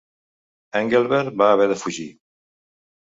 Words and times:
Engelbert 0.79 1.37
va 1.43 1.51
haver 1.57 1.69
de 1.73 1.77
fugir. 1.85 2.11